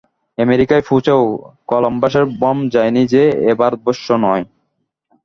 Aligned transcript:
আমেরিকায় 0.37 0.83
পৌঁছেও 0.87 1.21
কলম্বাসের 1.69 2.25
ভ্রম 2.33 2.57
যায়নি 2.73 3.03
যে, 3.13 3.23
এ 3.43 3.51
ভারতবর্ষ 3.59 4.05
নয়। 4.25 4.43